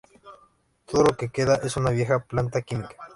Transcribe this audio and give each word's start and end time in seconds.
Todo 0.87 1.03
lo 1.03 1.15
que 1.15 1.29
queda 1.29 1.57
es 1.57 1.77
una 1.77 1.91
vieja 1.91 2.25
planta 2.25 2.63
química. 2.63 2.95